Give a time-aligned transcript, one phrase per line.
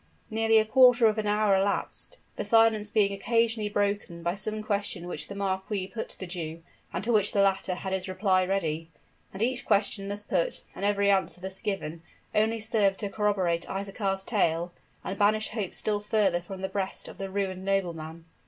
[0.31, 5.07] Nearly a quarter of a hour elapsed the silence being occasionally broken by some question
[5.07, 8.43] which the marquis put to the Jew, and to which the latter had his reply
[8.43, 8.89] ready.
[9.31, 12.01] And each question thus put, and every answer thus given,
[12.33, 17.19] only served to corroborate Isaachar's tale, and banish hope still further from the breast of
[17.19, 18.25] the ruined nobleman.